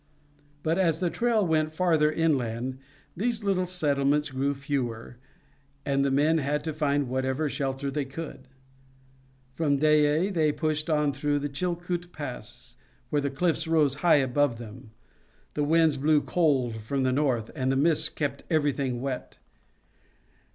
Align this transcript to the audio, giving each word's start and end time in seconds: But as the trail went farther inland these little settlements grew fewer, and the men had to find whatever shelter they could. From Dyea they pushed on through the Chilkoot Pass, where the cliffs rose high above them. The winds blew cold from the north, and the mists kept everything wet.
But 0.63 0.79
as 0.79 0.99
the 0.99 1.11
trail 1.11 1.45
went 1.45 1.71
farther 1.73 2.11
inland 2.11 2.79
these 3.15 3.43
little 3.43 3.67
settlements 3.67 4.31
grew 4.31 4.55
fewer, 4.55 5.17
and 5.85 6.03
the 6.03 6.09
men 6.09 6.39
had 6.39 6.63
to 6.63 6.73
find 6.73 7.07
whatever 7.07 7.47
shelter 7.47 7.91
they 7.91 8.05
could. 8.05 8.47
From 9.53 9.77
Dyea 9.77 10.31
they 10.33 10.51
pushed 10.53 10.89
on 10.89 11.13
through 11.13 11.37
the 11.37 11.49
Chilkoot 11.49 12.11
Pass, 12.11 12.77
where 13.11 13.21
the 13.21 13.29
cliffs 13.29 13.67
rose 13.67 13.93
high 14.01 14.15
above 14.15 14.57
them. 14.57 14.89
The 15.53 15.63
winds 15.63 15.97
blew 15.97 16.21
cold 16.23 16.77
from 16.77 17.03
the 17.03 17.11
north, 17.11 17.51
and 17.53 17.71
the 17.71 17.75
mists 17.75 18.09
kept 18.09 18.43
everything 18.49 19.01
wet. 19.01 19.37